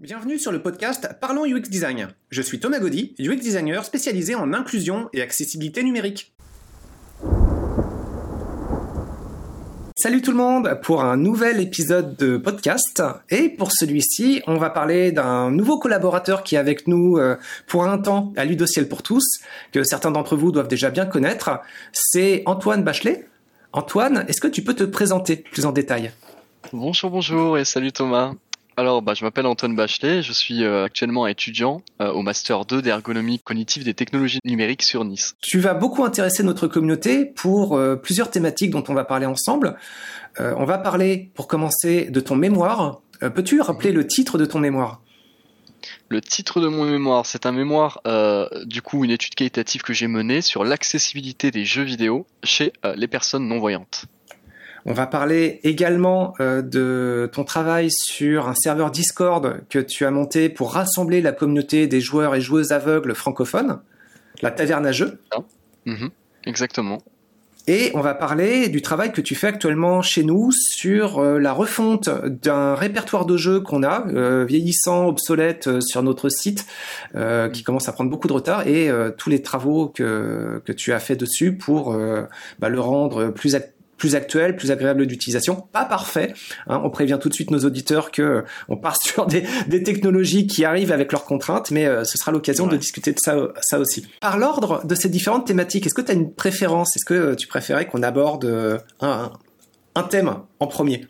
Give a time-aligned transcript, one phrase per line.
[0.00, 2.08] Bienvenue sur le podcast Parlons UX Design.
[2.30, 6.32] Je suis Thomas Gaudy, UX designer spécialisé en inclusion et accessibilité numérique.
[9.94, 13.02] Salut tout le monde pour un nouvel épisode de podcast.
[13.28, 17.36] Et pour celui-ci, on va parler d'un nouveau collaborateur qui est avec nous euh,
[17.66, 19.40] pour un temps à Ludociel pour tous,
[19.70, 21.60] que certains d'entre vous doivent déjà bien connaître.
[21.92, 23.28] C'est Antoine Bachelet.
[23.74, 26.10] Antoine, est-ce que tu peux te présenter plus en détail?
[26.72, 28.32] Bonjour, bonjour et salut Thomas.
[28.80, 32.80] Alors, bah, je m'appelle Antoine Bachelet, je suis euh, actuellement étudiant euh, au Master 2
[32.80, 35.34] d'ergonomie cognitive des technologies numériques sur Nice.
[35.42, 39.76] Tu vas beaucoup intéresser notre communauté pour euh, plusieurs thématiques dont on va parler ensemble.
[40.38, 43.02] on va parler, pour commencer, de ton mémoire.
[43.20, 45.02] Peux-tu rappeler le titre de ton mémoire?
[46.08, 48.00] Le titre de mon mémoire, c'est un mémoire,
[48.64, 53.08] du coup, une étude qualitative que j'ai menée sur l'accessibilité des jeux vidéo chez les
[53.08, 54.06] personnes non-voyantes.
[54.86, 60.10] On va parler également euh, de ton travail sur un serveur Discord que tu as
[60.10, 63.80] monté pour rassembler la communauté des joueurs et joueuses aveugles francophones,
[64.42, 65.20] la taverne à jeux.
[65.32, 65.40] Ah.
[65.86, 66.10] Mhm.
[66.44, 67.02] exactement.
[67.66, 71.52] Et on va parler du travail que tu fais actuellement chez nous sur euh, la
[71.52, 76.66] refonte d'un répertoire de jeux qu'on a, euh, vieillissant, obsolète sur notre site,
[77.52, 81.00] qui commence à prendre beaucoup de retard, et tous les travaux que, que tu as
[81.00, 81.96] fait dessus pour
[82.58, 83.54] bah, le rendre plus
[84.00, 85.68] plus actuel, plus agréable d'utilisation.
[85.72, 86.32] Pas parfait.
[86.66, 86.80] Hein.
[86.82, 89.44] on prévient tout de suite nos auditeurs que euh, on part sur des,
[89.84, 93.36] technologies qui arrivent avec leurs contraintes, mais euh, ce sera l'occasion de discuter de ça,
[93.60, 94.06] ça aussi.
[94.20, 96.96] Par l'ordre de ces différentes thématiques, est-ce que tu as une préférence?
[96.96, 101.06] Est-ce que euh, tu préférais qu'on aborde un thème en premier?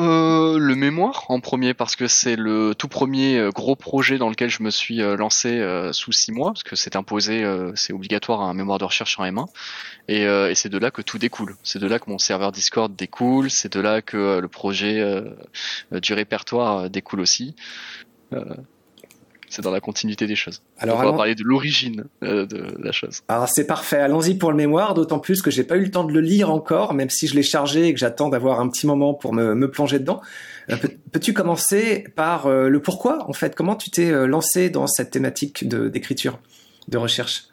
[0.00, 4.30] Euh, le mémoire en premier parce que c'est le tout premier euh, gros projet dans
[4.30, 5.62] lequel je me suis euh, lancé
[5.92, 9.46] sous six mois parce que c'est imposé, c'est obligatoire un mémoire de recherche en M1
[10.08, 11.56] et, et c'est de là que tout découle.
[11.62, 15.02] C'est de là que mon serveur Discord découle, c'est de là que le projet
[15.92, 17.54] du répertoire découle aussi
[19.50, 20.62] c'est dans la continuité des choses.
[20.78, 23.20] Alors, on va parler de l'origine euh, de la chose.
[23.28, 26.04] Alors c'est parfait, allons-y pour le mémoire, d'autant plus que j'ai pas eu le temps
[26.04, 28.86] de le lire encore, même si je l'ai chargé et que j'attends d'avoir un petit
[28.86, 30.22] moment pour me, me plonger dedans.
[30.70, 30.76] Euh,
[31.12, 33.54] peux-tu commencer par euh, le pourquoi, en fait?
[33.54, 36.38] Comment tu t'es lancé dans cette thématique d'écriture,
[36.88, 37.49] de recherche?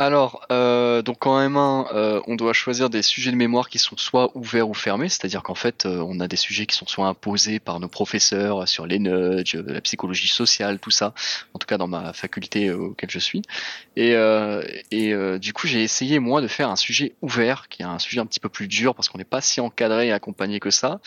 [0.00, 3.98] Alors, euh, donc en M1, euh, on doit choisir des sujets de mémoire qui sont
[3.98, 7.06] soit ouverts ou fermés, c'est-à-dire qu'en fait, euh, on a des sujets qui sont soit
[7.06, 11.12] imposés par nos professeurs sur les nudges, la psychologie sociale, tout ça,
[11.52, 13.42] en tout cas dans ma faculté auquel je suis.
[13.96, 14.12] Et,
[14.90, 18.20] et du coup, j'ai essayé moi de faire un sujet ouvert, qui est un sujet
[18.20, 21.00] un petit peu plus dur parce qu'on n'est pas si encadré et accompagné que ça.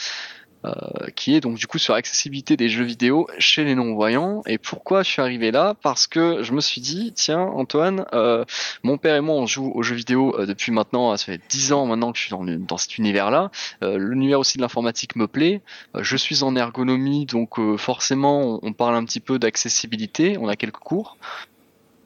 [0.65, 4.41] Euh, qui est donc du coup sur l'accessibilité des jeux vidéo chez les non-voyants.
[4.47, 5.75] Et pourquoi je suis arrivé là?
[5.81, 8.45] Parce que je me suis dit, tiens Antoine, euh,
[8.81, 11.73] mon père et moi on joue aux jeux vidéo euh, depuis maintenant, ça fait 10
[11.73, 13.51] ans maintenant que je suis dans, dans cet univers-là.
[13.81, 15.61] L'univers aussi de l'informatique me plaît.
[15.99, 20.77] je suis en ergonomie, donc forcément on parle un petit peu d'accessibilité, on a quelques
[20.77, 21.17] cours.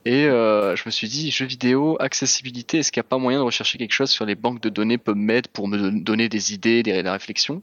[0.07, 3.39] Et euh, je me suis dit, jeux vidéo, accessibilité, est-ce qu'il n'y a pas moyen
[3.39, 6.81] de rechercher quelque chose sur les banques de données PubMed pour me donner des idées,
[6.81, 7.61] des, réflexions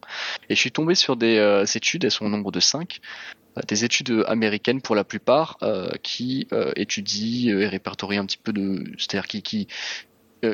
[0.50, 3.00] Et je suis tombé sur des euh, études, elles sont au nombre de 5,
[3.56, 5.56] euh, des études américaines pour la plupart,
[6.02, 6.46] qui
[6.76, 8.92] étudient et répertorient un petit peu de...
[8.98, 9.66] C'est-à-dire qui, qui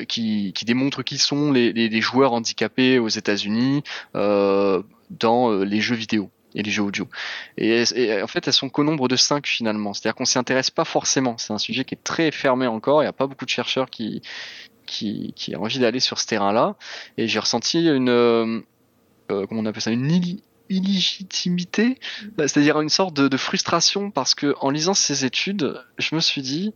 [0.07, 3.83] qui, qui, démontrent qui sont les, joueurs handicapés aux États-Unis
[4.15, 7.09] dans les jeux vidéo et les jeux audio.
[7.57, 7.85] Et,
[8.23, 9.95] en fait, elles sont qu'au nombre de 5 finalement.
[9.95, 11.37] C'est-à-dire qu'on s'y intéresse pas forcément.
[11.39, 13.03] C'est un sujet qui est très fermé encore.
[13.03, 14.23] Il n'y a pas beaucoup de chercheurs qui,
[14.87, 16.77] qui, qui ont envie d'aller sur ce terrain-là.
[17.17, 18.61] Et j'ai ressenti une, euh,
[19.31, 20.11] euh comment on appelle ça, une
[20.71, 21.99] illégitimité,
[22.37, 26.43] bah, c'est-à-dire une sorte de, frustration parce que en lisant ces études, je me suis
[26.43, 26.73] dit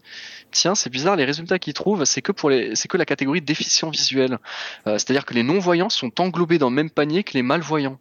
[0.51, 3.41] tiens c'est bizarre les résultats qu'ils trouvent c'est que pour les c'est que la catégorie
[3.41, 4.39] déficient visuel,
[4.87, 7.99] euh, c'est-à-dire que les non voyants sont englobés dans le même panier que les malvoyants.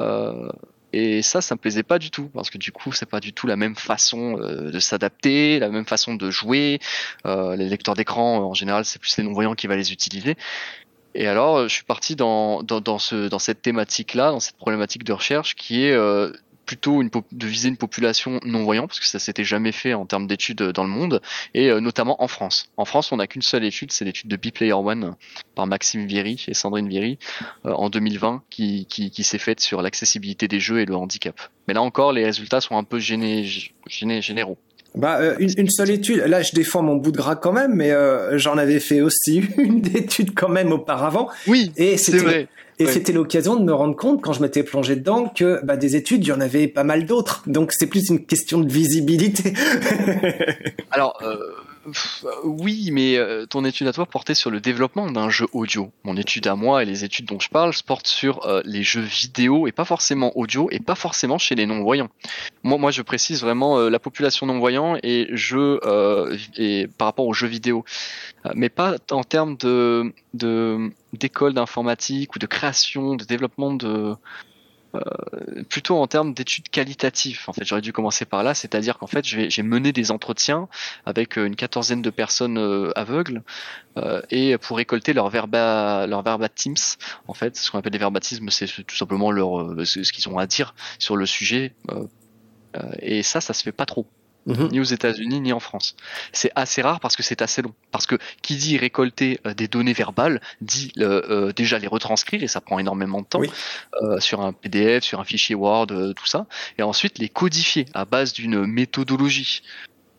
[0.00, 0.48] Euh,
[0.92, 3.32] et ça, ça me plaisait pas du tout parce que du coup, c'est pas du
[3.32, 6.80] tout la même façon euh, de s'adapter, la même façon de jouer.
[7.26, 10.36] Euh, les lecteurs d'écran, en général, c'est plus les non-voyants qui va les utiliser.
[11.14, 15.04] Et alors, je suis parti dans, dans, dans, ce, dans cette thématique-là, dans cette problématique
[15.04, 15.96] de recherche qui est
[16.70, 20.06] plutôt une de viser une population non voyante parce que ça s'était jamais fait en
[20.06, 21.20] termes d'études dans le monde
[21.52, 22.70] et euh, notamment en France.
[22.76, 25.16] En France, on n'a qu'une seule étude, c'est l'étude de Player One
[25.56, 27.18] par Maxime Viry et Sandrine Viry
[27.66, 31.34] euh, en 2020 qui, qui, qui s'est faite sur l'accessibilité des jeux et le handicap.
[31.66, 33.44] Mais là encore, les résultats sont un peu géné,
[33.88, 34.56] généraux.
[34.94, 36.18] Bah, euh, une, une, seule étude.
[36.18, 37.90] Là, je défends mon bout de gras quand même, mais
[38.38, 41.30] j'en avais fait aussi une d'étude quand même auparavant.
[41.48, 42.46] Oui, et c'est vrai.
[42.80, 45.96] Et c'était l'occasion de me rendre compte, quand je m'étais plongé dedans, que bah, des
[45.96, 47.42] études, il y en avait pas mal d'autres.
[47.46, 49.52] Donc c'est plus une question de visibilité.
[50.90, 51.36] Alors, euh,
[52.44, 55.90] oui, mais euh, ton étude à toi portait sur le développement d'un jeu audio.
[56.04, 59.00] Mon étude à moi et les études dont je parle portent sur euh, les jeux
[59.00, 62.10] vidéo et pas forcément audio et pas forcément chez les non-voyants.
[62.62, 65.80] Moi, je précise vraiment la population non-voyant et jeux
[66.56, 67.84] et par rapport aux jeux vidéo,
[68.54, 70.12] mais pas en termes de
[71.12, 74.14] d'école d'informatique ou de création, de développement de
[74.94, 77.42] euh, plutôt en termes d'études qualitatives.
[77.46, 80.68] En fait, j'aurais dû commencer par là, c'est-à-dire qu'en fait, j'ai mené des entretiens
[81.06, 83.42] avec euh, une quatorzaine de personnes euh, aveugles
[84.30, 86.74] et pour récolter leur verba, leur teams.
[87.26, 90.46] En fait, ce qu'on appelle des verbatismes, c'est tout simplement leur ce qu'ils ont à
[90.46, 91.74] dire sur le sujet.
[93.00, 94.06] et ça, ça se fait pas trop.
[94.46, 94.68] Mhm.
[94.68, 95.96] ni aux États-Unis ni en France.
[96.32, 97.74] C'est assez rare parce que c'est assez long.
[97.90, 102.42] Parce que qui dit récolter euh, des données verbales dit euh, euh, déjà les retranscrire
[102.42, 103.42] et ça prend énormément de temps
[104.18, 106.46] sur un PDF, sur un fichier Word, tout ça,
[106.78, 109.62] et ensuite les codifier à base d'une méthodologie.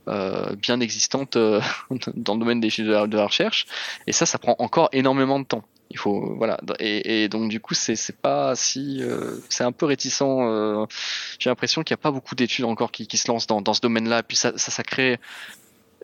[0.08, 1.38] bien existante
[2.16, 3.66] dans le domaine des, de la recherche
[4.08, 7.74] et ça ça prend encore énormément de temps il faut voilà et, donc du coup
[7.74, 10.22] c'est pas si euh, c'est un peu réticent.
[10.22, 10.86] Euh,
[11.40, 13.74] j'ai l'impression qu'il n'y a pas beaucoup d'études encore qui, qui se lancent dans, dans
[13.74, 14.24] ce domaine-là.
[14.24, 15.20] Puis ça, ça, ça crée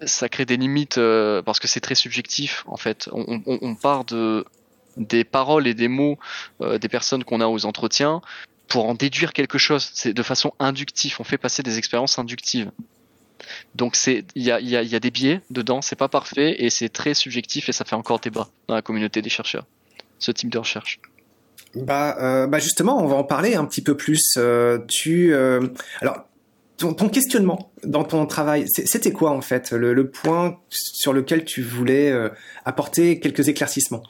[0.05, 3.09] ça crée des limites euh, parce que c'est très subjectif en fait.
[3.11, 4.45] On, part de
[4.97, 6.17] des paroles et des mots
[6.59, 8.21] des personnes qu'on a aux entretiens
[8.67, 9.89] pour en déduire quelque chose.
[9.93, 11.15] C'est de façon inductive.
[11.19, 12.71] On fait passer des expériences inductives.
[13.75, 16.55] Donc c'est il y a, y, a, y a des biais dedans, c'est pas parfait
[16.63, 19.65] et c'est très subjectif et ça fait encore débat dans la communauté des chercheurs
[20.19, 20.99] ce type de recherche
[21.75, 24.35] bah, euh, bah justement, on va en parler un petit peu plus.
[24.37, 25.67] Euh, tu, euh,
[26.01, 26.27] alors,
[26.77, 32.13] ton, questionnement dans ton travail, c'était quoi en fait le, point sur lequel tu voulais
[32.65, 34.03] apporter quelques éclaircissements?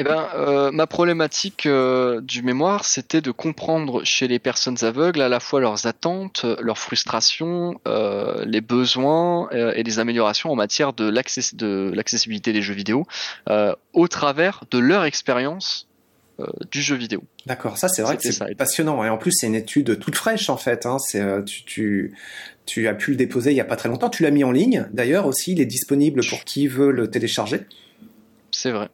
[0.00, 5.20] Eh ben, euh, ma problématique euh, du mémoire, c'était de comprendre chez les personnes aveugles
[5.20, 10.94] à la fois leurs attentes, leurs frustrations, euh, les besoins et les améliorations en matière
[10.94, 13.06] de l'accessibilité des jeux vidéo
[13.92, 15.86] au travers de leur expérience
[16.70, 17.22] du jeu vidéo.
[17.44, 20.48] D'accord, ça c'est vrai que c'est passionnant et en plus c'est une étude toute fraîche
[20.48, 20.86] en fait.
[20.86, 20.98] Hein.
[20.98, 22.14] C'est tu, tu,
[22.64, 24.08] tu as pu le déposer il y a pas très longtemps.
[24.08, 25.52] Tu l'as mis en ligne d'ailleurs aussi.
[25.52, 27.66] Il est disponible pour qui veut le télécharger.
[28.50, 28.88] C'est vrai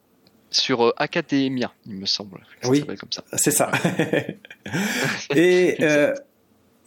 [0.51, 2.39] sur euh, Academia, il me semble.
[2.65, 2.85] oui,
[3.33, 3.71] c'est ça.
[5.35, 6.13] et euh,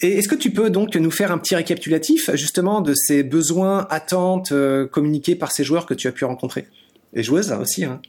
[0.02, 3.86] et est-ce que tu peux donc nous faire un petit récapitulatif justement de ces besoins,
[3.90, 6.66] attentes euh, communiqués par ces joueurs que tu as pu rencontrer?
[7.12, 8.00] Et joueuses aussi hein.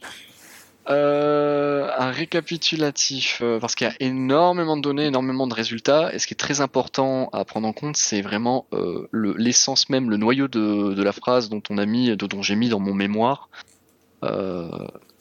[0.86, 6.34] Un récapitulatif, parce qu'il y a énormément de données, énormément de résultats, et ce qui
[6.34, 8.66] est très important à prendre en compte, c'est vraiment
[9.12, 12.68] l'essence même, le noyau de, de, la phrase dont on a mis, dont j'ai mis
[12.68, 13.48] dans mon mémoire,
[14.24, 14.68] euh,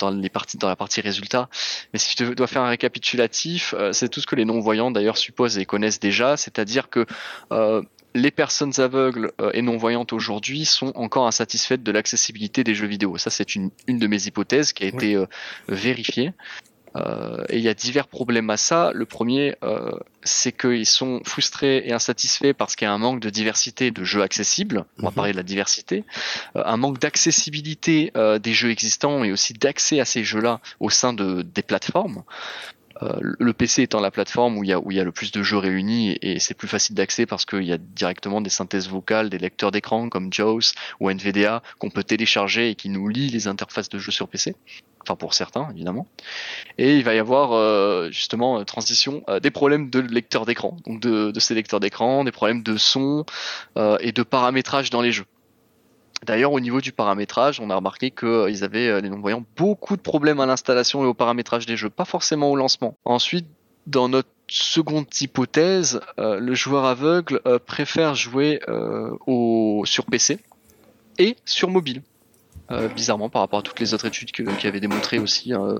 [0.02, 1.50] dans les parties dans la partie résultats.
[1.94, 5.18] Mais si je dois faire un récapitulatif, euh, c'est tout ce que les non-voyants d'ailleurs
[5.18, 7.06] supposent et connaissent déjà, c'est-à-dire que
[7.52, 7.82] euh,
[8.14, 13.18] les personnes aveugles et non-voyantes aujourd'hui sont encore insatisfaites de l'accessibilité des jeux vidéo.
[13.18, 15.18] Ça, c'est une, une de mes hypothèses qui a été
[15.70, 16.34] vérifiée.
[16.96, 18.92] Euh, et il y a divers problèmes à ça.
[18.94, 19.92] Le premier, euh,
[20.24, 24.04] c'est qu'ils sont frustrés et insatisfaits parce qu'il y a un manque de diversité de
[24.04, 24.86] jeux accessibles.
[25.00, 25.16] On va mhm.
[25.16, 26.04] parler de la diversité.
[26.56, 30.90] Euh, un manque d'accessibilité euh, des jeux existants et aussi d'accès à ces jeux-là au
[30.90, 32.24] sein de, des plateformes.
[33.04, 36.18] Euh, le PC étant la plateforme où il y a, le plus de jeux réunis
[36.22, 39.72] et, c'est plus facile d'accès parce qu'il y a directement des synthèses vocales, des lecteurs
[39.72, 43.98] d'écran comme JAWS ou NVDA qu'on peut télécharger et qui nous lit les interfaces de
[43.98, 44.56] jeux sur PC.
[45.02, 46.08] Enfin pour certains évidemment.
[46.78, 51.02] Et il va y avoir euh, justement euh, transition des problèmes de lecteurs d'écran, donc
[51.02, 53.26] de, ces lecteurs d'écran, des problèmes de son
[54.00, 55.26] et de paramétrage dans les jeux.
[56.26, 59.96] D'ailleurs, au niveau du paramétrage, on a remarqué qu'ils euh, avaient, euh, les non-voyants, beaucoup
[59.96, 62.96] de problèmes à l'installation et au paramétrage des jeux, pas forcément au lancement.
[63.06, 63.48] Ensuite,
[63.88, 68.60] dans notre seconde hypothèse, euh, le joueur aveugle préfère jouer
[69.26, 70.40] au, sur PC
[71.18, 72.04] et sur mobile.
[72.72, 75.78] Euh, bizarrement par rapport à toutes les autres études qui avaient démontré aussi, euh,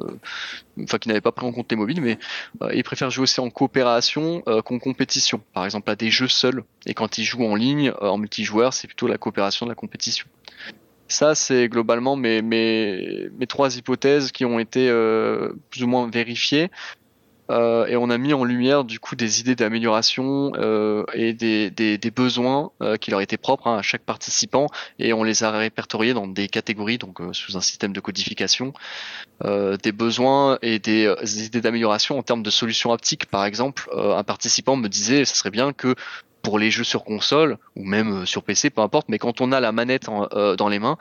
[0.84, 2.18] enfin qui n'avaient pas pris en compte les mobiles, mais
[2.62, 5.42] euh, ils préfèrent jouer aussi en coopération qu'en compétition.
[5.54, 8.88] Par exemple à des jeux seuls, et quand ils jouent en ligne, en multijoueur, c'est
[8.88, 10.28] plutôt la coopération de la compétition.
[11.08, 14.88] Ça, c'est globalement mes, mes, mes trois hypothèses qui ont été
[15.70, 16.70] plus ou moins vérifiées.
[17.52, 21.70] Euh, et on a mis en lumière du coup des idées d'amélioration euh, et des,
[21.70, 24.68] des, besoins euh, qui leur étaient propres hein, à chaque participant
[25.00, 28.74] et on les a répertoriés dans des catégories donc sous un système de codification.
[29.44, 31.12] Des besoins et des,
[31.44, 35.50] idées d'amélioration en termes de solutions optiques par exemple un participant me disait ce serait
[35.50, 35.96] bien que
[36.44, 39.60] pour les jeux sur console ou même sur PC, peu importe, mais quand on a
[39.60, 40.98] la manette dans les mains,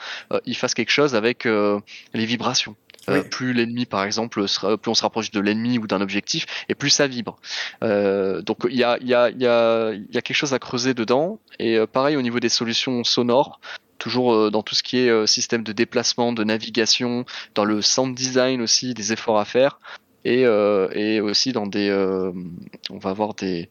[0.47, 2.77] il fasse quelque chose avec les vibrations
[3.31, 6.91] plus l'ennemi, par exemple, plus on se rapproche de l'ennemi ou d'un objectif, et plus
[6.91, 7.39] ça vibre.
[7.83, 11.39] donc il y a, y, a, y, a, y a quelque chose à creuser dedans.
[11.59, 13.61] Et pareil au niveau des solutions sonores,
[13.99, 18.61] toujours dans tout ce qui est système de déplacement, de navigation, dans le sound design
[18.61, 19.79] aussi, des efforts à faire
[20.25, 22.33] et, euh, et aussi dans des, euh,
[22.91, 23.69] on va avoir des,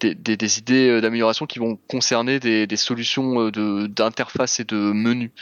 [0.00, 4.76] des, des, idées euh, d'amélioration qui vont concerner des, des solutions de d'interface et de
[4.76, 5.32] menu.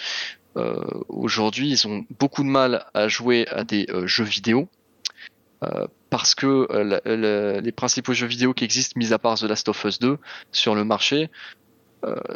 [0.56, 4.68] Euh, Aujourd'hui, ils ont beaucoup de mal à jouer à des jeux vidéo
[6.11, 6.68] parce que
[7.62, 10.18] les principaux jeux vidéo qui existent, mis à part The Last of Us 2,
[10.52, 11.30] sur le marché,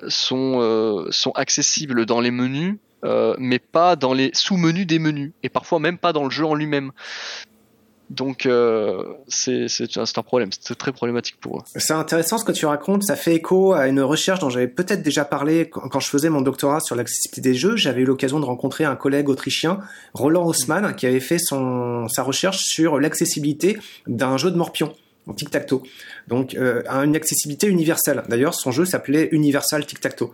[0.08, 2.78] sont accessibles dans les menus,
[3.38, 6.54] mais pas dans les sous-menus des menus, et parfois même pas dans le jeu en
[6.54, 6.90] lui-même.
[8.10, 11.62] Donc euh, c'est un problème, c'est très problématique pour eux.
[11.76, 15.02] C'est intéressant ce que tu racontes, ça fait écho à une recherche dont j'avais peut-être
[15.02, 17.76] déjà parlé quand je faisais mon doctorat sur l'accessibilité des jeux.
[17.76, 19.80] J'avais eu l'occasion de rencontrer un collègue autrichien,
[20.14, 24.94] Roland Haussmann, qui avait fait son, sa recherche sur l'accessibilité d'un jeu de morpion
[25.34, 25.82] tic-tac-toe.
[26.28, 28.22] Donc euh, une accessibilité universelle.
[28.28, 30.30] D'ailleurs, son jeu s'appelait Universal Tic-Tac-Toe.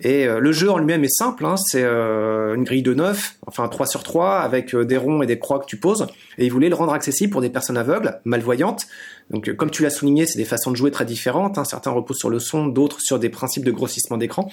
[0.00, 3.36] Et euh, le jeu en lui-même est simple, hein, c'est euh, une grille de 9,
[3.46, 6.06] enfin 3 sur 3, avec euh, des ronds et des croix que tu poses.
[6.38, 8.86] Et il voulait le rendre accessible pour des personnes aveugles, malvoyantes.
[9.30, 11.58] Donc comme tu l'as souligné, c'est des façons de jouer très différentes.
[11.58, 11.64] Hein.
[11.64, 14.50] Certains reposent sur le son, d'autres sur des principes de grossissement d'écran.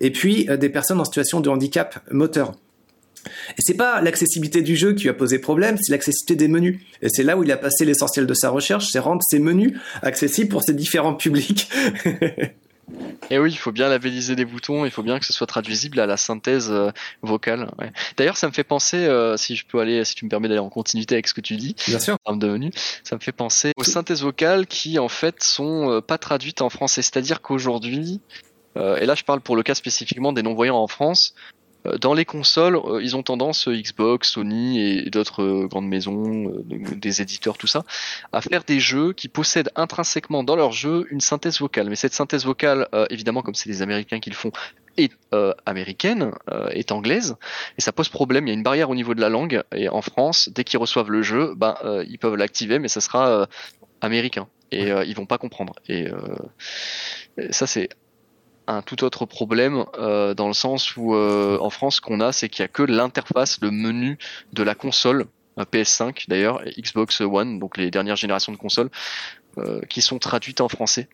[0.00, 2.52] Et puis des personnes en situation de handicap moteur.
[3.50, 6.80] Et c'est pas l'accessibilité du jeu qui lui a posé problème, c'est l'accessibilité des menus.
[7.02, 9.78] Et c'est là où il a passé l'essentiel de sa recherche, c'est rendre ses menus
[10.02, 11.68] accessibles pour ses différents publics.
[13.30, 15.98] Et oui, il faut bien labelliser des boutons, il faut bien que ce soit traduisible
[16.00, 16.90] à la synthèse euh,
[17.22, 17.70] vocale.
[18.16, 20.60] D'ailleurs, ça me fait penser, euh, si je peux aller, si tu me permets d'aller
[20.60, 22.14] en continuité avec ce que tu dis, bien sûr.
[22.14, 22.70] en termes de menu,
[23.02, 26.68] ça me fait penser aux synthèses vocales qui en fait sont euh, pas traduites en
[26.68, 27.02] français.
[27.02, 28.20] C'est-à-dire qu'aujourd'hui,
[28.76, 31.36] et là je parle pour le cas spécifiquement des non-voyants en France,
[32.00, 37.20] dans les consoles, euh, ils ont tendance, euh, Xbox, Sony et d'autres grandes maisons, des
[37.20, 37.84] éditeurs, tout ça,
[38.32, 41.88] à faire des jeux qui possèdent intrinsèquement dans leur jeu une synthèse vocale.
[41.88, 44.52] Mais cette synthèse vocale, évidemment, comme c'est les Américains qui le font,
[44.96, 45.12] est
[45.66, 46.32] américaine,
[46.70, 47.36] est anglaise,
[47.78, 48.46] et ça pose problème.
[48.46, 50.78] Il y a une barrière au niveau de la langue, et en France, dès qu'ils
[50.78, 51.76] reçoivent le jeu, ben,
[52.08, 53.48] ils peuvent l'activer, mais ça sera
[54.00, 55.74] américain, et ils vont pas comprendre.
[55.88, 56.08] Et
[57.50, 57.88] ça, c'est
[58.66, 62.32] un tout autre problème euh, dans le sens où euh, en France, ce qu'on a,
[62.32, 64.18] c'est qu'il y a que l'interface, le menu
[64.52, 65.26] de la console,
[65.58, 68.90] PS5 d'ailleurs, Xbox One, donc les dernières générations de consoles,
[69.58, 71.08] euh, qui sont traduites en français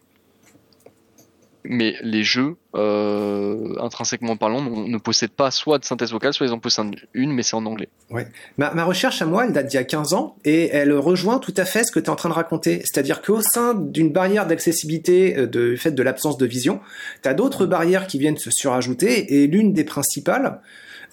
[1.64, 6.52] mais les jeux, euh, intrinsèquement parlant, ne possèdent pas soit de synthèse vocale, soit ils
[6.52, 7.88] en possèdent une, mais c'est en anglais.
[8.10, 8.26] Ouais.
[8.58, 11.38] Ma, ma, recherche à moi, elle date d'il y a 15 ans, et elle rejoint
[11.38, 12.80] tout à fait ce que tu es en train de raconter.
[12.84, 16.80] C'est-à-dire qu'au sein d'une barrière d'accessibilité euh, du fait de l'absence de vision,
[17.22, 20.60] tu as d'autres barrières qui viennent se surajouter, et l'une des principales,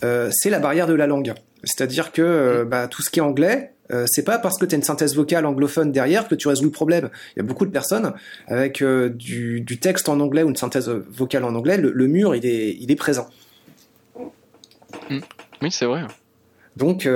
[0.04, 1.34] euh, c'est la barrière de la langue.
[1.64, 2.70] C'est-à-dire que euh, mm.
[2.70, 5.16] bah, tout ce qui est anglais, euh, c'est pas parce que tu as une synthèse
[5.16, 7.10] vocale anglophone derrière que tu résous le problème.
[7.36, 8.14] Il y a beaucoup de personnes
[8.48, 12.46] avec euh, du, texte en anglais ou une synthèse vocale en anglais, le, mur il
[12.46, 13.28] est, il est présent.
[15.10, 15.20] Mm.
[15.62, 16.04] Oui, c'est vrai.
[16.76, 17.10] Donc,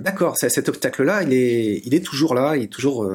[0.00, 3.08] d'accord, cet obstacle-là, il est, il est toujours là, il est toujours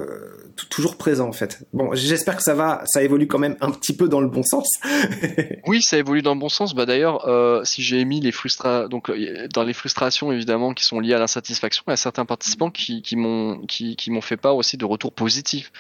[0.68, 1.66] toujours présent en fait.
[1.74, 4.44] Bon, j'espère que ça va, ça évolue quand même un petit peu dans le bon
[4.44, 4.80] sens.
[5.68, 6.76] oui, ça évolue dans le bon sens.
[6.76, 10.84] Bah d'ailleurs, euh, si j'ai mis les frustra donc euh, dans les frustrations évidemment qui
[10.84, 14.56] sont liées à l'insatisfaction, il y a certains participants qui, m'ont qui, m'ont fait part
[14.56, 15.72] aussi de retours positifs.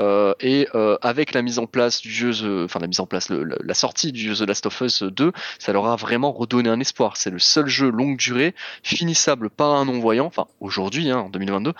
[0.00, 0.66] Euh, et
[1.02, 4.34] avec la mise en place du jeu, enfin la mise en place, la sortie du
[4.34, 7.16] jeu The Last of Us 2, ça leur a vraiment redonné un espoir.
[7.16, 11.74] C'est le seul jeu longue durée, finissable par un non-voyant, enfin aujourd'hui, hein, en 2022,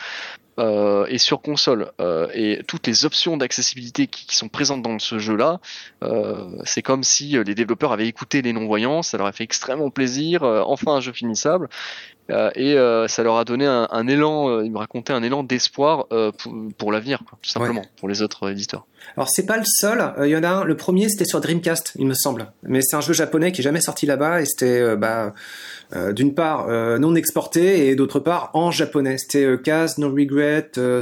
[0.60, 5.00] euh, et sur console euh, et toutes les options d'accessibilité qui, qui, sont présentes dans
[5.00, 5.58] ce jeu-là,
[6.04, 9.90] euh, c'est comme si les développeurs avaient écouté les non-voyants, ça leur a fait extrêmement
[9.90, 11.68] plaisir, enfin un jeu finissable,
[12.30, 12.76] et
[13.08, 16.92] ça leur a donné un, un élan, il me racontait un élan d'espoir pour, pour
[16.92, 18.86] l'avenir, tout simplement, pour les autres éditeurs.
[19.16, 21.92] Alors c'est pas le seul, il y en a un, le premier c'était sur Dreamcast,
[21.98, 24.96] il me semble, mais c'est un jeu japonais qui est jamais sorti là-bas et c'était
[24.96, 25.34] bah
[26.12, 26.68] d'une part
[26.98, 29.18] non exporté et d'autre part en japonais.
[29.18, 30.43] C'était Kaz, No Regret,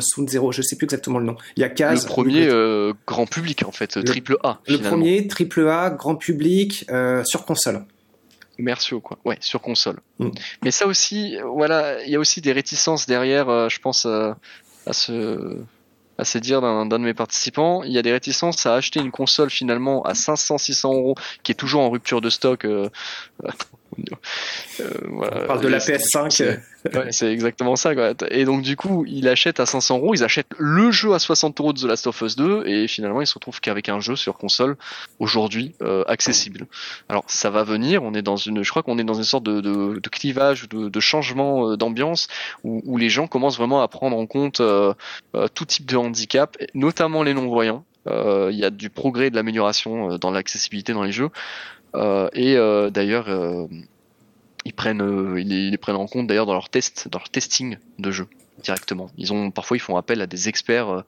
[0.00, 1.36] Soon Zero, je sais plus exactement le nom.
[1.56, 2.04] Il y a Kaz.
[2.04, 2.48] Le premier
[3.06, 4.60] grand public en fait, triple A.
[4.66, 6.86] Le premier triple A grand public
[7.24, 7.84] sur console
[8.56, 10.28] commerciaux quoi ouais sur console mm.
[10.62, 14.36] mais ça aussi voilà il y a aussi des réticences derrière je pense à
[14.92, 15.56] ce
[16.18, 19.10] à se dire d'un de mes participants il y a des réticences à acheter une
[19.10, 22.66] console finalement à 500 600 euros qui est toujours en rupture de stock
[25.10, 26.60] On parle de la PS5.
[27.10, 27.94] c'est exactement ça.
[27.94, 28.14] Quoi.
[28.30, 31.60] Et donc du coup, il achète à 500 euros, ils achètent le jeu à 60
[31.60, 34.16] euros de The Last of Us 2, et finalement, ils se retrouvent qu'avec un jeu
[34.16, 34.76] sur console
[35.18, 35.74] aujourd'hui
[36.06, 36.66] accessible.
[37.08, 38.02] Alors ça va venir.
[38.02, 40.68] On est dans une, je crois qu'on est dans une sorte de, de, de clivage,
[40.68, 42.28] de, de changement d'ambiance
[42.64, 44.60] où, où, les gens commencent vraiment à prendre en compte
[45.54, 47.84] tout type de handicap, notamment les non-voyants.
[48.08, 51.30] Euh, il y a du progrès et de l'amélioration euh, dans l'accessibilité dans les jeux.
[51.94, 52.54] Euh, et
[52.90, 53.28] d'ailleurs,
[54.64, 58.10] ils prennent, ils les prennent en compte d'ailleurs dans leur test, dans leur testing de
[58.10, 58.28] jeux
[58.62, 59.10] directement.
[59.18, 61.04] Ils ont parfois ils font appel à des experts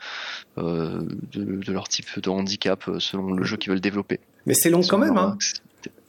[0.57, 4.19] de, de, leur type de handicap selon le jeu qu'ils veulent développer.
[4.47, 5.17] Mais c'est long quand même.
[5.17, 5.38] Hein.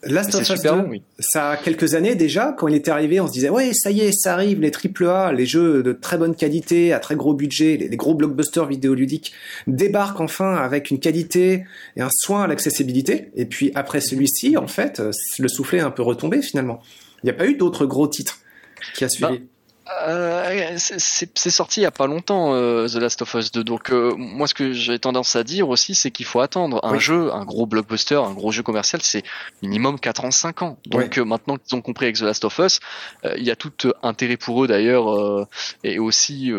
[0.04, 0.72] Last of Us 2,
[1.20, 4.02] ça a quelques années déjà, quand il était arrivé, on se disait ouais, ça y
[4.02, 7.78] est, ça arrive, les AAA, les jeux de très bonne qualité, à très gros budget,
[7.78, 9.34] les, gros blockbusters vidéoludiques
[9.68, 11.66] débarquent enfin avec une qualité
[11.96, 13.32] et un soin à l'accessibilité.
[13.36, 15.02] Et puis après celui-ci, en fait,
[15.40, 16.80] le soufflet est un peu retombé finalement.
[17.24, 18.40] Il n'y a pas eu d'autres gros titres
[18.94, 19.40] qui a suivi.
[19.40, 19.46] Bah,
[20.08, 23.92] euh, c'est sorti il y a pas longtemps euh, The Last of Us 2 donc
[23.92, 26.80] euh, moi ce que j'ai tendance à dire aussi c'est qu'il faut attendre.
[26.84, 29.24] Un jeu un gros blockbuster un gros jeu commercial c'est
[29.62, 30.78] minimum 4 ans 5 ans.
[30.88, 32.80] Donc maintenant qu'ils ont compris avec The Last of Us
[33.38, 35.48] il y a tout intérêt pour eux d'ailleurs
[35.84, 36.52] et aussi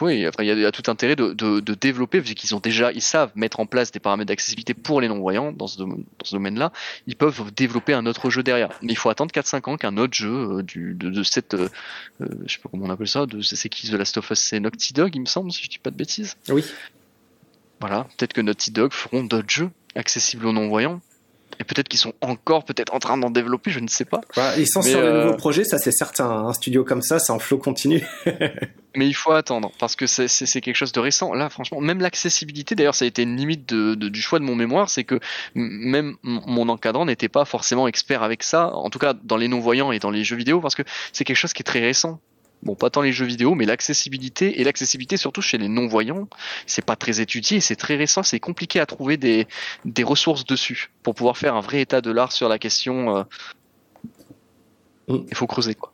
[0.00, 2.92] oui, après, il y, a tout intérêt de, de, de développer, vu qu'ils ont déjà,
[2.92, 6.24] ils savent mettre en place des paramètres d'accessibilité pour les non-voyants dans ce, domaine, dans
[6.24, 6.72] ce domaine-là.
[7.06, 8.70] Ils peuvent développer un autre jeu derrière.
[8.82, 11.68] Mais il faut attendre 4-5 ans qu'un autre jeu euh, du, de, de cette, euh,
[12.20, 14.38] euh, je sais pas comment on appelle ça, de, c'est qui The Last of Us,
[14.38, 16.36] c'est Naughty Dog, il me semble, si je dis pas de bêtises.
[16.48, 16.64] Oui.
[17.80, 21.00] Voilà, peut-être que Naughty Dog feront d'autres jeux accessibles aux non-voyants
[21.60, 24.22] et peut-être qu'ils sont encore peut-être en train d'en développer, je ne sais pas.
[24.34, 26.28] Bah, ils sont sur de nouveaux projets, ça c'est certain.
[26.30, 28.02] Un studio comme ça, c'est en flot continu.
[28.96, 31.34] mais il faut attendre parce que c'est quelque chose de récent.
[31.34, 34.56] Là, franchement, même l'accessibilité, d'ailleurs, ça a été une limite de, du choix de mon
[34.56, 35.20] mémoire, c'est que
[35.54, 39.92] même mon encadrant n'était pas forcément expert avec ça, en tout cas dans les non-voyants
[39.92, 42.20] et dans les jeux vidéo, parce que c'est quelque chose qui est très récent
[42.62, 46.28] bon pas tant les jeux vidéo mais l'accessibilité et l'accessibilité surtout chez les non voyants
[46.66, 49.46] c'est pas très étudié c'est très récent c'est compliqué à trouver des,
[49.84, 53.22] des ressources dessus pour pouvoir faire un vrai état de l'art sur la question euh,
[55.08, 55.26] mm.
[55.28, 55.92] il faut creuser quoi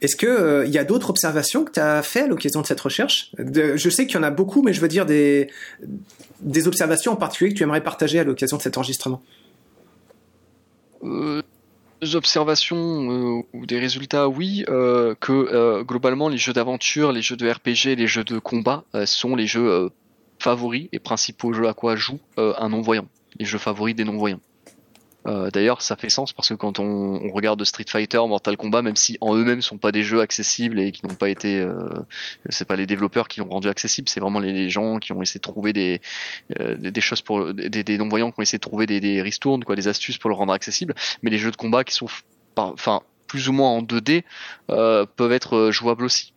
[0.00, 2.66] est-ce que il euh, y a d'autres observations que tu as fait à l'occasion de
[2.66, 3.32] cette recherche?
[3.38, 5.48] Je sais qu'il y en a beaucoup, mais je veux dire des,
[6.40, 9.22] des observations en particulier que tu aimerais partager à l'occasion de cet enregistrement.
[11.04, 11.42] Euh,
[12.14, 17.36] observations euh, ou des résultats, oui, euh, que euh, globalement les jeux d'aventure, les jeux
[17.36, 19.90] de RPG, les jeux de combat sont les jeux
[20.38, 23.06] favoris et principaux jeux à quoi joue un non-voyant,
[23.38, 24.40] les jeux favoris des non-voyants.
[25.26, 28.96] Euh, d'ailleurs, ça fait sens parce que quand on, regarde Street Fighter, Mortal Kombat, même
[28.96, 31.88] si en eux-mêmes sont pas des jeux accessibles et qui n'ont pas été, euh,
[32.50, 35.38] c'est pas les développeurs qui l'ont rendu accessible, c'est vraiment les, gens qui ont essayé
[35.38, 36.00] de trouver des
[36.60, 39.76] euh, des choses pour des, non-voyants qui ont essayé de trouver des, des ristournes, quoi,
[39.76, 40.94] des astuces pour le rendre accessible.
[41.22, 42.08] Mais les jeux de combat qui sont,
[42.56, 44.24] enfin, plus ou moins en 2D
[44.68, 46.33] peuvent être jouables aussi.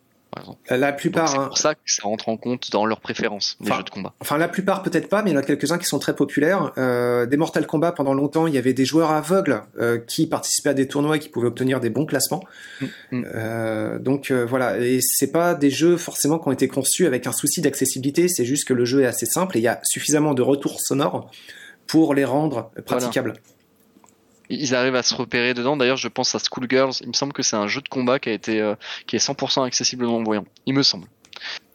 [0.70, 1.28] La plupart.
[1.28, 1.46] C'est hein.
[1.46, 4.14] pour ça que ça rentre en compte dans leurs préférences, les jeux de combat.
[4.20, 6.72] Enfin, la plupart peut-être pas, mais il y en a quelques-uns qui sont très populaires.
[6.78, 10.70] Euh, des Mortal Kombat, pendant longtemps, il y avait des joueurs aveugles euh, qui participaient
[10.70, 12.42] à des tournois et qui pouvaient obtenir des bons classements.
[12.80, 13.26] Mm, mm.
[13.34, 17.26] Euh, donc euh, voilà, et c'est pas des jeux forcément qui ont été conçus avec
[17.26, 18.28] un souci d'accessibilité.
[18.28, 20.80] C'est juste que le jeu est assez simple et il y a suffisamment de retours
[20.80, 21.30] sonores
[21.86, 23.34] pour les rendre praticables
[24.50, 25.76] ils arrivent à se repérer dedans.
[25.76, 26.92] D'ailleurs, je pense à Schoolgirls.
[27.00, 28.74] Il me semble que c'est un jeu de combat qui a été euh,
[29.06, 30.46] qui est 100% accessible aux non-voyants.
[30.66, 31.06] Il me semble.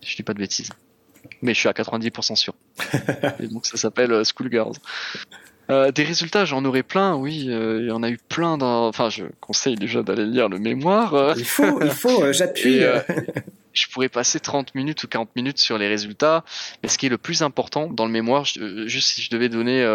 [0.01, 0.69] Je dis pas de bêtises.
[1.41, 2.53] Mais je suis à 90% sûr.
[3.39, 4.75] Et donc ça s'appelle euh, Schoolgirls.
[5.69, 8.89] Euh, des résultats, j'en aurais plein, oui, il y en a eu plein dans...
[8.89, 11.35] Enfin, je conseille déjà d'aller lire le mémoire.
[11.37, 12.81] Il faut, il faut, j'appuie.
[13.71, 16.43] je pourrais passer 30 minutes ou 40 minutes sur les résultats,
[16.83, 19.85] mais ce qui est le plus important dans le mémoire, juste si je devais donner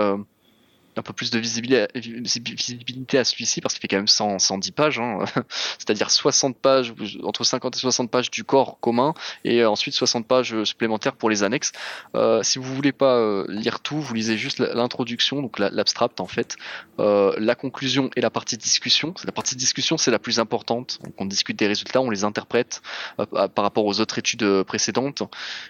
[0.98, 4.98] un peu plus de visibilité, à celui-ci parce qu'il fait quand même 100, 110 pages,
[4.98, 5.24] hein.
[5.78, 10.64] c'est-à-dire 60 pages, entre 50 et 60 pages du corps commun et ensuite 60 pages
[10.64, 11.72] supplémentaires pour les annexes.
[12.14, 16.26] Euh, si vous voulez pas euh, lire tout, vous lisez juste l'introduction, donc l'abstract en
[16.26, 16.56] fait,
[16.98, 19.14] euh, la conclusion et la partie discussion.
[19.24, 20.98] La partie discussion c'est la plus importante.
[21.04, 22.82] Donc on discute des résultats, on les interprète
[23.16, 25.22] par rapport aux autres études précédentes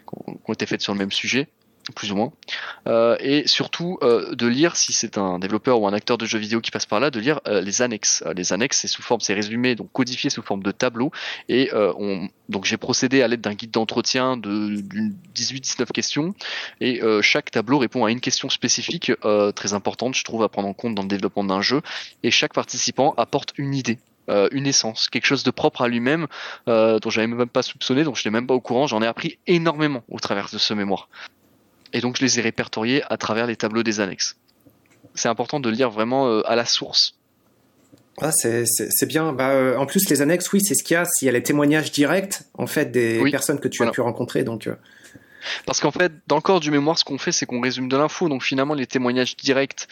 [0.08, 1.48] qui ont été faites sur le même sujet
[1.92, 2.32] plus ou moins,
[2.86, 6.38] euh, et surtout euh, de lire, si c'est un développeur ou un acteur de jeux
[6.38, 8.24] vidéo qui passe par là, de lire euh, les annexes.
[8.36, 11.10] les annexes, c'est sous forme, c'est résumé, donc codifié sous forme de tableau,
[11.48, 14.76] et on, donc j'ai procédé à l'aide d'un guide d'entretien de
[15.34, 16.34] 18-19 questions,
[16.80, 19.12] et chaque tableau répond à une question spécifique
[19.54, 21.82] très importante, je trouve, à prendre en compte dans le développement d'un jeu,
[22.22, 23.98] et chaque participant apporte une idée.
[24.52, 26.26] une essence, quelque chose de propre à lui-même,
[26.66, 28.86] dont j'avais même pas soupçonné, donc je n'étais même pas au courant.
[28.86, 31.08] J'en ai appris énormément au travers de ce mémoire.
[31.92, 34.36] Et donc je les ai répertoriés à travers les tableaux des annexes.
[35.14, 37.14] C'est important de lire vraiment euh, à la source.
[38.20, 39.32] Ah, c'est bien.
[39.32, 41.04] Bah, euh, en plus, les annexes, oui, c'est ce qu'il y a.
[41.04, 44.42] S'il y a les témoignages directs, en fait, des personnes que tu as pu rencontrer.
[44.42, 44.74] Donc, euh,
[45.66, 47.96] parce qu'en fait, dans le corps du mémoire, ce qu'on fait, c'est qu'on résume de
[47.96, 48.28] l'info.
[48.28, 49.86] Donc finalement, les témoignages directs,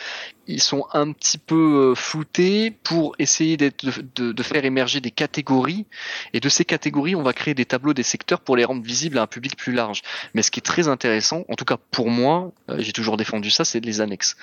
[0.47, 5.87] ils sont un petit peu euh, floutés pour essayer de, faire émerger des catégories.
[6.33, 9.19] Et de ces catégories, on va créer des tableaux, des secteurs pour les rendre visibles
[9.19, 10.03] à un public plus large.
[10.35, 13.51] Mais ce qui est très intéressant, en tout cas pour moi, euh, j'ai toujours défendu
[13.51, 14.37] ça, c'est les annexes.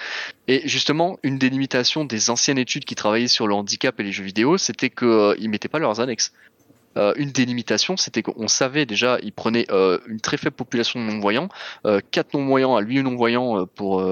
[0.48, 4.12] Et justement, une des limitations des anciennes études qui travaillaient sur le handicap et les
[4.12, 6.34] jeux vidéo, c'était qu'ils euh, mettaient pas leurs annexes.
[6.98, 11.00] Euh, une des limitations, c'était qu'on savait déjà, il prenait euh, une très faible population
[11.00, 11.50] de non-voyants,
[11.86, 14.04] euh, quatre non-voyants à lui non-voyants pour,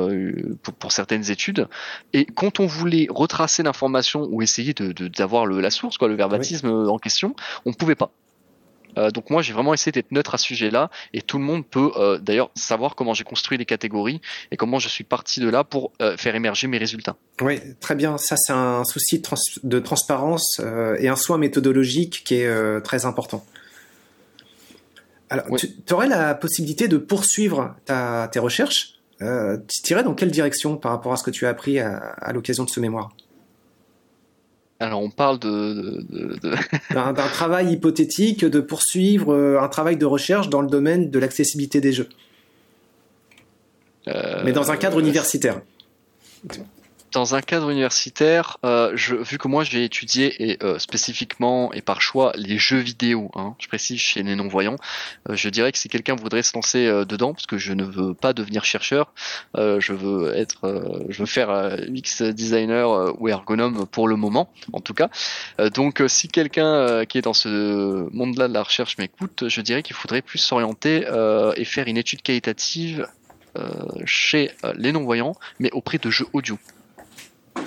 [0.64, 1.68] pour, pour certaines études,
[2.14, 6.68] et quand on voulait retracer l'information ou essayer de d'avoir la source, quoi, le verbatisme
[6.68, 8.12] en question, on pouvait pas.
[8.98, 11.66] Euh, donc moi j'ai vraiment essayé d'être neutre à ce sujet-là et tout le monde
[11.66, 15.50] peut euh, d'ailleurs savoir comment j'ai construit les catégories et comment je suis parti de
[15.50, 17.16] là pour euh, faire émerger mes résultats.
[17.42, 18.18] Oui, très bien.
[18.18, 19.22] Ça c'est un souci
[19.64, 20.62] de, transparence
[21.00, 23.46] et un soin méthodologique qui est très important.
[25.30, 29.00] Alors, tu aurais la possibilité de poursuivre ta, tes recherches.
[29.20, 32.66] tu tirais dans quelle direction par rapport à ce que tu as appris à l'occasion
[32.66, 33.12] de ce mémoire?
[34.82, 36.04] Alors on parle de,
[36.94, 41.82] d'un, travail hypothétique de poursuivre euh, un travail de recherche dans le domaine de l'accessibilité
[41.82, 42.10] des jeux,
[44.08, 45.62] euh, mais dans un cadre universitaire
[47.12, 51.82] dans un cadre universitaire, euh, je, vu que moi j'ai étudié et euh, spécifiquement et
[51.82, 54.78] par choix les jeux vidéo, hein, je précise chez les non-voyants,
[55.30, 58.14] euh, je dirais que si quelqu'un voudrait se lancer dedans, parce que je ne veux
[58.14, 59.14] pas devenir chercheur,
[59.56, 61.50] je veux être, je veux faire
[61.88, 65.10] UX designer ou ergonome pour le moment, en tout cas.
[65.74, 69.96] donc si quelqu'un qui est dans ce monde-là de la recherche m'écoute, je dirais qu'il
[69.96, 71.06] faudrait plus s'orienter
[71.56, 73.08] et faire une étude qualitative
[74.06, 76.58] chez les non-voyants, mais auprès de jeux audio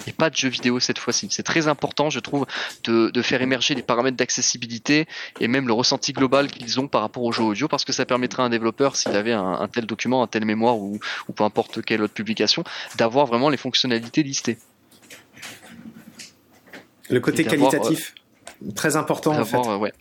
[0.07, 1.29] et pas de jeux vidéo cette fois-ci.
[1.31, 2.47] C'est très important, je trouve,
[2.85, 5.07] de, de faire émerger les paramètres d'accessibilité
[5.41, 8.07] et même le ressenti global qu'ils ont par rapport aux jeux audio, parce que ça
[8.07, 11.45] permettrait à un développeur, s'il avait un, tel document, un tel mémoire ou, ou peu
[11.45, 12.65] importe quelle autre publication,
[12.97, 14.59] d'avoir vraiment les fonctionnalités listées.
[17.11, 18.15] Le côté qualitatif,
[18.75, 19.57] très important en fait.
[19.57, 19.93] Euh, ouais.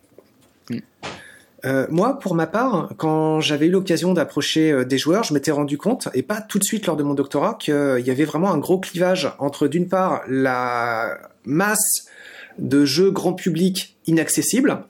[1.65, 5.52] Euh, moi, pour ma part, quand j'avais eu l'occasion d'approcher euh, des joueurs, je m'étais
[5.52, 8.52] rendu compte, et pas tout de suite lors de mon doctorat, qu'il y avait vraiment
[8.52, 12.08] un gros clivage entre, d'une part, la masse
[12.60, 14.84] de jeux grand public inaccessibles,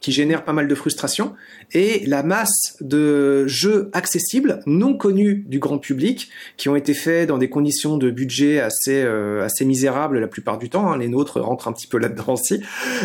[0.00, 1.34] qui génèrent pas mal de frustration,
[1.72, 7.28] et la masse de jeux accessibles, non connus du grand public, qui ont été faits
[7.28, 10.90] dans des conditions de budget assez euh, assez misérables la plupart du temps.
[10.90, 10.98] Hein.
[10.98, 12.62] les nôtres rentrent un petit peu là-dedans aussi,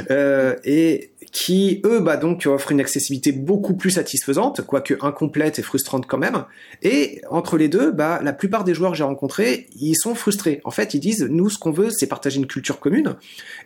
[0.09, 5.61] euh, et qui eux bah donc offrent une accessibilité beaucoup plus satisfaisante, quoique incomplète et
[5.61, 6.45] frustrante quand même.
[6.83, 10.61] Et entre les deux, bah la plupart des joueurs que j'ai rencontrés, ils sont frustrés.
[10.63, 13.15] En fait, ils disent nous ce qu'on veut, c'est partager une culture commune.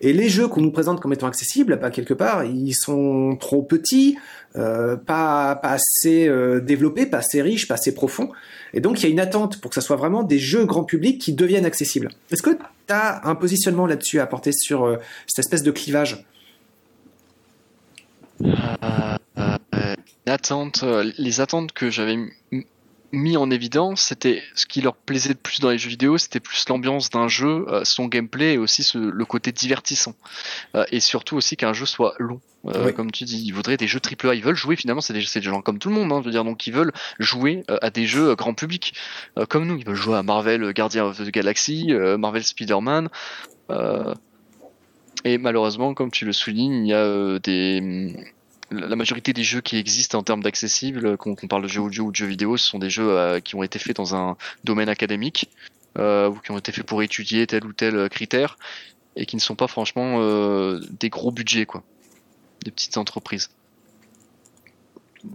[0.01, 3.61] Et les jeux qu'on nous présente comme étant accessibles, bah quelque part, ils sont trop
[3.61, 4.17] petits,
[4.55, 8.29] euh, pas pas assez euh, développés, pas assez riches, pas assez profonds.
[8.73, 10.83] Et donc il y a une attente pour que ça soit vraiment des jeux grand
[10.83, 12.09] public qui deviennent accessibles.
[12.31, 16.25] Est-ce que tu as un positionnement là-dessus à apporter sur euh, cette espèce de clivage?
[20.25, 22.17] Attente, euh, les attentes que j'avais
[23.11, 26.39] mis en évidence, c'était ce qui leur plaisait le plus dans les jeux vidéo, c'était
[26.39, 30.13] plus l'ambiance d'un jeu, euh, son gameplay et aussi le côté divertissant.
[30.91, 32.39] et surtout aussi qu'un jeu soit long.
[32.95, 35.41] Comme tu dis, ils voudraient des jeux AAA, ils veulent jouer finalement, c'est des, des,
[35.41, 38.05] gens comme tout le monde, hein, je veux dire, donc ils veulent jouer à des
[38.05, 38.93] jeux grand public,
[39.47, 43.09] comme nous, ils veulent jouer à Marvel Guardian of the Galaxy, Marvel Spider-Man.
[45.25, 48.13] Et malheureusement, comme tu le soulignes, il y a euh, des
[48.71, 52.11] la majorité des jeux qui existent en termes d'accessible, qu'on parle de jeux audio ou
[52.11, 54.89] de jeux vidéo, ce sont des jeux euh, qui ont été faits dans un domaine
[54.89, 55.49] académique
[55.97, 58.59] euh, ou qui ont été faits pour étudier tel ou tel critère
[59.15, 60.19] et qui ne sont pas franchement
[60.99, 61.83] des gros budgets, quoi,
[62.63, 63.49] des petites entreprises.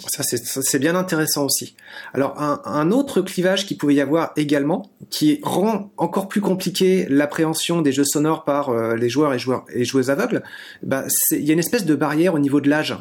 [0.07, 1.77] Ça, c'est bien intéressant aussi.
[2.15, 7.83] Alors, un, autre clivage qui pouvait y avoir également, qui rend encore plus compliqué l'appréhension
[7.83, 10.43] des jeux sonores par euh, les joueurs et, joueurs joueuses aveugles,
[10.83, 12.97] bah, il y a une espèce de barrière au niveau de l'âge.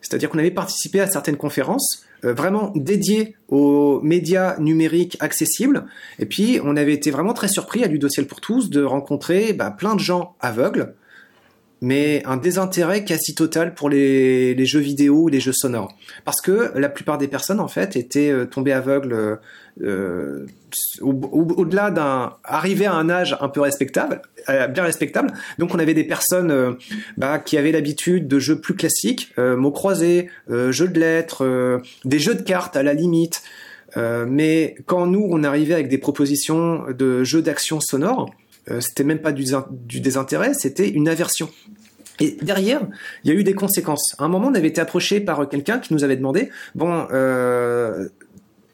[0.00, 5.84] C'est-à-dire qu'on avait participé à certaines conférences euh, vraiment dédiées aux médias numériques accessibles,
[6.18, 9.70] et puis on avait été vraiment très surpris à Ludociel pour tous de rencontrer bah,
[9.70, 10.94] plein de gens aveugles,
[11.82, 15.94] mais un désintérêt quasi total pour les, jeux vidéo ou les jeux sonores.
[16.24, 19.38] Parce que la plupart des personnes, en fait, étaient euh, tombées aveugles
[19.80, 20.46] euh,
[21.00, 22.34] au-delà d'un...
[22.44, 25.32] arrivé à un âge un peu respectable, euh, bien respectable.
[25.58, 26.72] Donc on avait des personnes euh,
[27.16, 32.34] bah, qui avaient l'habitude de jeux plus classiques, mots croisés, jeux de lettres, des jeux
[32.34, 33.42] de cartes à la limite.
[33.96, 38.30] mais quand nous, on arrivait avec des propositions de jeux d'action sonore,
[38.80, 41.48] c'était même pas du, du désintérêt, c'était une aversion.
[42.20, 42.86] Et derrière,
[43.24, 44.14] il y a eu des conséquences.
[44.18, 48.08] À un moment, on avait été approché par quelqu'un qui nous avait demandé, bon, euh,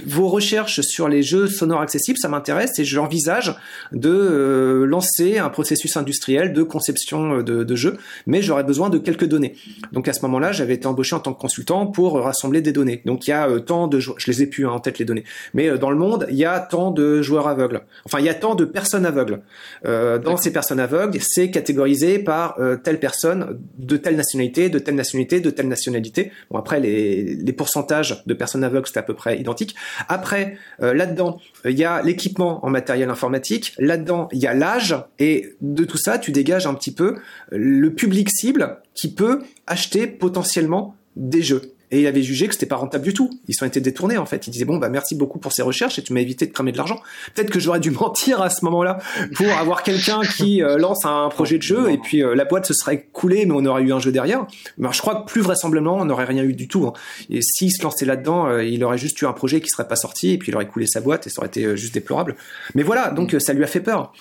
[0.06, 3.54] vos recherches sur les jeux sonores accessibles, ça m'intéresse et j'envisage
[3.92, 8.90] de euh, lancer un processus industriel de conception euh, de, de jeux, mais j'aurais besoin
[8.90, 9.56] de quelques données.
[9.92, 13.02] Donc à ce moment-là, j'avais été embauché en tant que consultant pour rassembler des données.
[13.06, 14.98] Donc il y a euh, tant de joueurs, je les ai plus hein, en tête
[14.98, 17.82] les données, mais dans le monde, il y a tant de joueurs aveugles.
[18.04, 19.40] Enfin, il y a tant de personnes aveugles.
[19.84, 25.40] dans ces personnes aveugles, c'est catégorisé par telle personne de telle nationalité, de telle nationalité,
[25.40, 26.32] de telle nationalité.
[26.50, 29.74] Bon après les, les pourcentages de personnes aveugles c'est à peu près identique.
[30.08, 33.74] Après, euh, là-dedans, il y a l'équipement en matériel informatique.
[33.78, 34.96] Là-dedans, il y a l'âge.
[35.18, 37.16] Et de tout ça, tu dégages un petit peu
[37.50, 41.74] le public cible qui peut acheter potentiellement des jeux.
[41.90, 43.30] Et il avait jugé que c'était pas rentable du tout.
[43.48, 44.46] Ils ont été détournés en fait.
[44.46, 46.72] Il disait bon bah merci beaucoup pour ces recherches et tu m'as évité de cramer
[46.72, 47.00] de l'argent.
[47.34, 48.98] Peut-être que j'aurais dû mentir à ce moment-là
[49.34, 52.66] pour avoir quelqu'un qui euh, lance un projet de jeu et puis euh, la boîte
[52.66, 54.46] se serait coulée mais on aurait eu un jeu derrière.
[54.76, 56.86] Mais je crois que plus vraisemblablement on n'aurait rien eu du tout.
[56.86, 56.92] Hein.
[57.30, 59.96] Et s'il se lançait là-dedans, euh, il aurait juste eu un projet qui serait pas
[59.96, 62.36] sorti et puis il aurait coulé sa boîte et ça aurait été juste déplorable.
[62.74, 64.12] Mais voilà, donc ça lui a fait peur.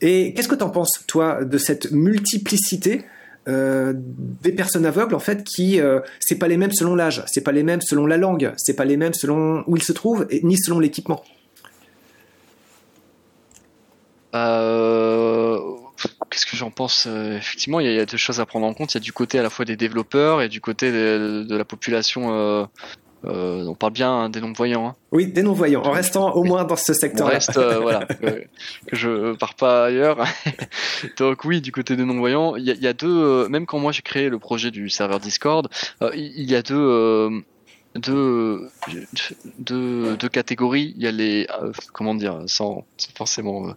[0.00, 3.04] Et qu'est-ce que t'en penses toi de cette multiplicité
[3.48, 7.42] euh, des personnes aveugles en fait qui euh, c'est pas les mêmes selon l'âge, c'est
[7.42, 10.26] pas les mêmes selon la langue, c'est pas les mêmes selon où ils se trouvent
[10.30, 11.24] et, ni selon l'équipement.
[14.34, 15.58] Euh,
[16.30, 18.94] qu'est-ce que j'en pense Effectivement, il y, a deux choses à prendre en compte.
[18.94, 21.64] Il y a du côté à la fois des développeurs et du côté de la
[21.64, 22.68] population
[23.24, 24.88] euh, on parle bien des non-voyants.
[24.88, 24.96] Hein.
[25.12, 27.26] Oui, des non-voyants, en restant au moins dans ce secteur.
[27.26, 28.46] On reste, euh, voilà, que,
[28.92, 30.24] je pars pas ailleurs.
[31.18, 33.08] Donc oui, du côté des non-voyants, il y, a deux.
[33.08, 35.68] Euh, même quand moi j'ai créé le projet du serveur Discord,
[36.14, 37.42] il y a deux.
[37.94, 38.70] Deux,
[39.58, 40.94] deux, deux, catégories.
[40.96, 41.46] Il y a les,
[41.92, 43.74] comment dire, sans, sans forcément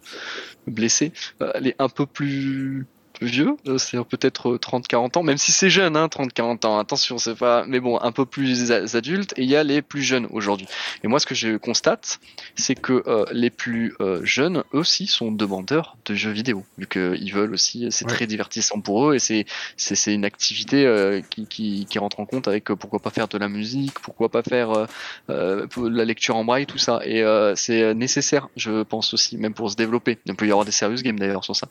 [0.66, 1.12] blesser,
[1.60, 2.86] les un peu plus
[3.20, 7.18] vieux, euh, c'est peut-être 30-40 euh, ans, même si c'est jeune, hein, 30-40 ans, attention,
[7.18, 10.26] c'est pas, mais bon, un peu plus adultes, et il y a les plus jeunes
[10.30, 10.66] aujourd'hui.
[11.02, 12.20] Et moi, ce que je constate,
[12.54, 17.32] c'est que euh, les plus jeunes, eux aussi, sont demandeurs de jeux vidéo, vu qu'ils
[17.32, 21.98] veulent aussi, c'est très divertissant pour eux, et c'est, c'est, une activité qui, qui, qui,
[21.98, 24.86] rentre en compte avec pourquoi pas faire de la musique, pourquoi pas faire
[25.28, 27.24] la lecture en braille, tout ça, et
[27.56, 30.18] c'est nécessaire, je pense aussi, même pour se développer.
[30.26, 31.68] Il peut y avoir des serious games d'ailleurs sur ça.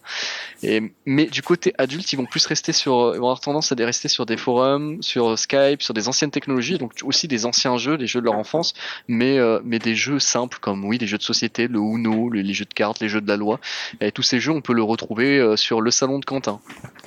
[0.64, 3.76] Et, mais du côté adulte, ils vont plus rester sur, ils vont avoir tendance à
[3.76, 7.98] rester sur des forums, sur Skype, sur des anciennes technologies, donc aussi des anciens jeux,
[7.98, 8.74] des jeux de leur enfance,
[9.10, 12.54] mais euh, mais des jeux simples comme oui, des jeux de société, le Uno, les,
[12.54, 13.60] jeux de cartes, les jeux de la loi.
[14.00, 16.62] Et tous ces jeux, on peut le retrouver euh, sur le salon de Quentin.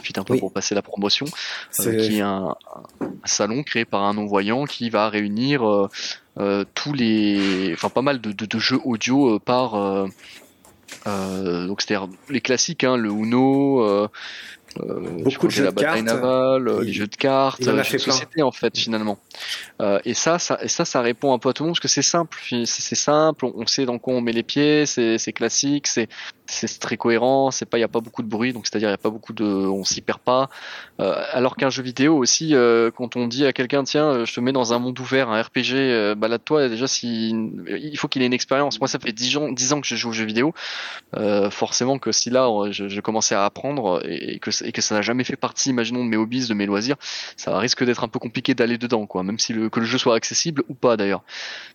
[0.05, 1.25] Vite un peu pour passer la promotion,
[1.81, 2.55] euh, qui est un,
[3.25, 5.89] salon créé par un non-voyant qui va réunir
[6.75, 10.07] tous les, enfin pas mal de, de jeux audio par
[11.07, 14.09] euh, donc c'est-à-dire les classiques, hein, le Uno, euh,
[14.81, 17.99] euh, beaucoup de jeux la de bataille cartes, navale, les jeux de cartes, les jeux
[17.99, 19.19] de société en fait finalement.
[19.81, 21.81] Euh, et ça, ça, et ça, ça répond un peu à tout le monde parce
[21.81, 25.87] que c'est simple, c'est simple, on sait dans quoi on met les pieds, c'est classique,
[25.87, 26.09] c'est
[26.51, 28.93] c'est très cohérent, c'est pas, il y a pas beaucoup de bruit, donc c'est-à-dire il
[28.93, 30.49] y a pas beaucoup de, on s'y perd pas.
[31.01, 34.35] Euh, alors qu'un jeu vidéo aussi, euh, quand on dit à quelqu'un tiens, euh, je
[34.35, 36.69] te mets dans un monde ouvert, un RPG, euh, balade-toi.
[36.69, 37.35] Déjà, si
[37.69, 38.81] il faut qu'il ait une expérience.
[38.81, 40.55] Moi, ça fait 10 ans, 10 ans que je joue aux jeux vidéo.
[41.17, 44.95] Euh, forcément que si là, je, je commençais à apprendre et, que et que ça
[44.95, 46.97] n'a jamais fait partie, imaginons, de mes hobbies, de mes loisirs,
[47.37, 49.23] ça risque d'être un peu compliqué d'aller dedans, quoi.
[49.23, 51.23] Même si le, que le jeu soit accessible ou pas d'ailleurs.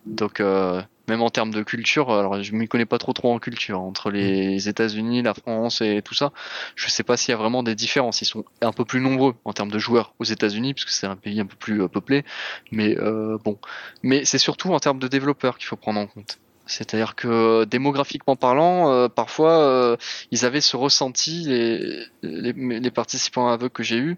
[0.06, 3.38] Donc euh, même en termes de culture, alors je m'y connais pas trop trop en
[3.38, 6.32] culture entre les États-Unis, la France et tout ça.
[6.76, 8.22] Je sais pas s'il y a vraiment des différences.
[8.22, 11.16] Ils sont un peu plus nombreux en termes de joueurs aux États-Unis puisque c'est un
[11.16, 12.24] pays un peu plus euh, peuplé.
[12.70, 13.58] Mais euh, bon,
[14.02, 16.38] mais c'est surtout en termes de développeurs qu'il faut prendre en compte.
[16.66, 19.98] C'est-à-dire que démographiquement parlant, euh, parfois
[20.30, 24.16] ils avaient ce ressenti les, les, les participants aveugles que j'ai eu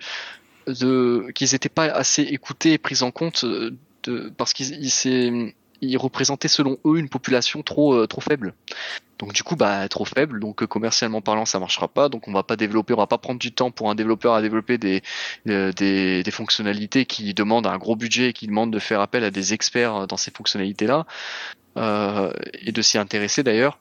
[0.69, 4.91] de qu'ils n'étaient pas assez écoutés et pris en compte de, parce qu'ils
[5.81, 8.55] ils représentaient selon eux une population trop euh, trop faible.
[9.19, 12.33] Donc du coup bah trop faible, donc euh, commercialement parlant ça marchera pas, donc on
[12.33, 15.03] va pas développer, on va pas prendre du temps pour un développeur à développer des
[15.49, 19.55] euh, des, fonctionnalités qui demandent un gros budget, qui demandent de faire appel à des
[19.55, 21.07] experts dans ces fonctionnalités là
[21.79, 23.79] et de s'y intéresser d'ailleurs.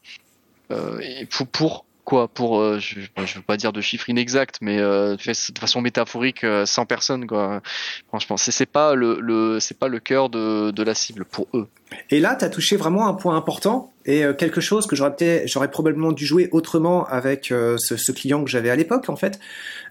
[1.01, 2.29] et pour, quoi?
[2.29, 6.45] Pour euh, je, je veux pas dire de chiffres inexacts mais euh, de façon métaphorique
[6.65, 7.61] 100 personnes quoi.
[8.07, 11.67] Franchement c'est pas le, le c'est pas le cœur de, de la cible pour eux
[12.09, 15.43] Et là, tu as touché vraiment un point important et euh, quelque chose que j'aurais
[15.45, 19.39] j'aurais probablement dû jouer autrement avec euh, ce, client que j'avais à l'époque en fait.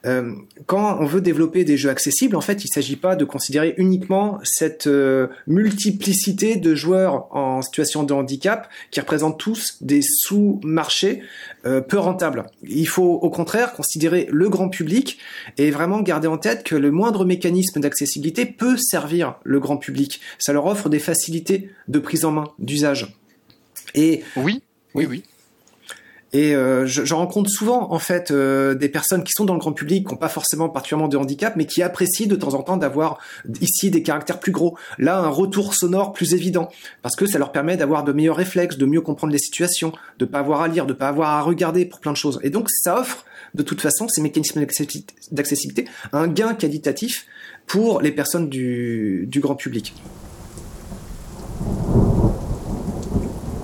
[0.06, 0.32] Euh,
[0.66, 4.38] quand on veut développer des jeux accessibles, en fait, il s'agit pas de considérer uniquement
[4.44, 4.88] cette
[5.46, 11.22] multiplicité de joueurs en situation de handicap qui représentent tous des sous-marchés
[11.62, 12.44] peu rentables.
[12.62, 15.18] Il faut au contraire considérer le grand public
[15.56, 20.20] et vraiment garder en tête que le moindre mécanisme d'accessibilité peut servir le grand public.
[20.38, 23.16] Ça leur offre des facilités de prise en main, d'usage.
[23.94, 24.62] Et oui,
[24.94, 25.24] oui, oui.
[26.34, 29.72] Et euh, je, rencontre souvent en fait euh, des personnes qui sont dans le grand
[29.72, 32.76] public, qui n'ont pas forcément particulièrement de handicap, mais qui apprécient de temps en temps
[32.76, 33.18] d'avoir
[33.60, 34.76] ici des caractères plus gros.
[34.98, 36.70] Là, un retour sonore plus évident,
[37.02, 40.24] parce que ça leur permet d'avoir de meilleurs réflexes, de mieux comprendre les situations, de
[40.24, 42.40] pas avoir à lire, de pas avoir à regarder pour plein de choses.
[42.42, 44.60] Et donc, ça offre de toute façon ces mécanismes
[45.30, 47.26] d'accessibilité un gain qualitatif
[47.68, 49.94] pour les personnes du, du grand public.